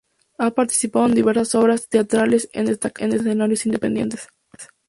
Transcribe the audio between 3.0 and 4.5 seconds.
escenarios independientes.